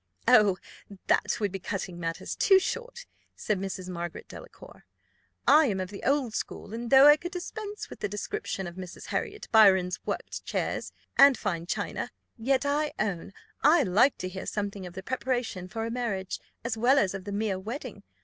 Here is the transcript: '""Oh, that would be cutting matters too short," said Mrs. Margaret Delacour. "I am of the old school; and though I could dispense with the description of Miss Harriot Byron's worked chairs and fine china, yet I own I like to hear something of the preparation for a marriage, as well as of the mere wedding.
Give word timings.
'""Oh, 0.27 0.57
that 1.05 1.39
would 1.39 1.51
be 1.51 1.59
cutting 1.59 1.99
matters 1.99 2.35
too 2.35 2.57
short," 2.57 3.05
said 3.35 3.59
Mrs. 3.59 3.87
Margaret 3.87 4.27
Delacour. 4.27 4.87
"I 5.47 5.67
am 5.67 5.79
of 5.79 5.91
the 5.91 6.01
old 6.03 6.33
school; 6.33 6.73
and 6.73 6.89
though 6.89 7.05
I 7.05 7.15
could 7.17 7.31
dispense 7.31 7.87
with 7.87 7.99
the 7.99 8.09
description 8.09 8.65
of 8.65 8.77
Miss 8.77 8.95
Harriot 9.05 9.47
Byron's 9.51 10.03
worked 10.03 10.43
chairs 10.43 10.91
and 11.19 11.37
fine 11.37 11.67
china, 11.67 12.09
yet 12.35 12.65
I 12.65 12.93
own 12.97 13.31
I 13.61 13.83
like 13.83 14.17
to 14.17 14.27
hear 14.29 14.47
something 14.47 14.87
of 14.87 14.93
the 14.95 15.03
preparation 15.03 15.67
for 15.67 15.85
a 15.85 15.91
marriage, 15.91 16.39
as 16.63 16.75
well 16.75 16.97
as 16.97 17.13
of 17.13 17.25
the 17.25 17.31
mere 17.31 17.59
wedding. 17.59 18.01